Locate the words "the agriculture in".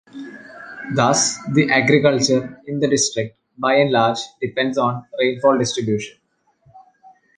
1.53-2.79